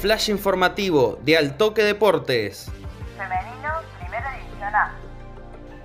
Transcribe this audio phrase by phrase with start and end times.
[0.00, 2.70] flash informativo de Altoque Deportes.
[3.18, 3.68] Femenino,
[3.98, 4.94] Primera División A.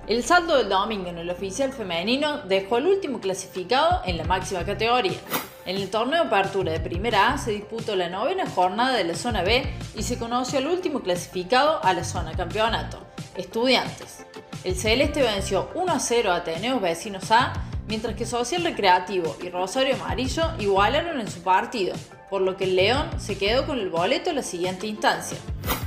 [0.08, 4.64] El saldo del domingo en el oficial femenino dejó al último clasificado en la máxima
[4.64, 5.18] categoría.
[5.66, 9.42] En el torneo Apertura de Primera A se disputó la novena jornada de la zona
[9.42, 13.06] B y se conoció al último clasificado a la zona campeonato,
[13.36, 14.24] Estudiantes.
[14.64, 17.52] El Celeste venció 1 a 0 a Ateneos Vecinos A,
[17.86, 21.94] mientras que Social Recreativo y Rosario Amarillo igualaron en su partido,
[22.30, 25.38] por lo que el León se quedó con el boleto en la siguiente instancia.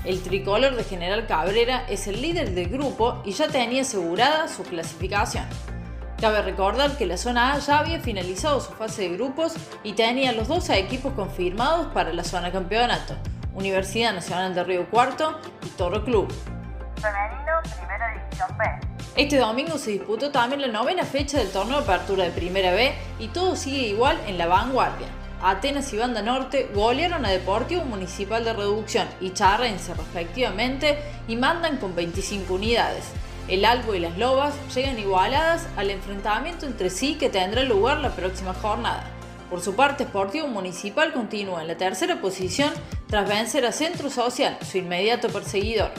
[0.05, 4.63] El tricolor de General Cabrera es el líder del grupo y ya tenía asegurada su
[4.63, 5.45] clasificación.
[6.19, 9.53] Cabe recordar que la zona A ya había finalizado su fase de grupos
[9.83, 13.15] y tenía los 12 equipos confirmados para la zona campeonato,
[13.53, 16.27] Universidad Nacional de Río Cuarto y Toro Club.
[16.95, 18.65] Femenino, Primera División B.
[19.15, 22.93] Este domingo se disputó también la novena fecha del torneo de apertura de Primera B
[23.19, 25.07] y todo sigue igual en la vanguardia.
[25.41, 31.77] Atenas y Banda Norte golearon a Deportivo Municipal de Reducción y Charrense respectivamente y mandan
[31.77, 33.05] con 25 unidades.
[33.47, 38.11] El Albo y las Lobas llegan igualadas al enfrentamiento entre sí que tendrá lugar la
[38.11, 39.09] próxima jornada.
[39.49, 42.71] Por su parte, Sportivo Municipal continúa en la tercera posición
[43.07, 45.91] tras vencer a Centro Social, su inmediato perseguidor.